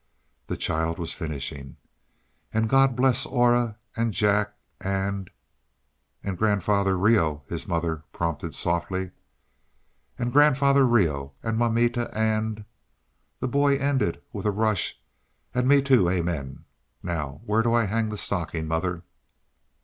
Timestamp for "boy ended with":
13.47-14.47